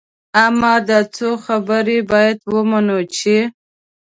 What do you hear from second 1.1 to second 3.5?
څو خبرې باید ومنو چې.